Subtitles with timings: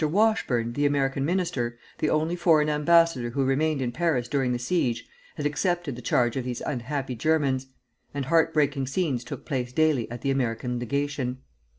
[0.03, 5.07] Washburne, the American minister, the only foreign ambassador who remained in Paris during the siege,
[5.35, 7.67] had accepted the charge of these unhappy Germans,
[8.11, 11.37] and heart breaking scenes took place daily at the American Legation.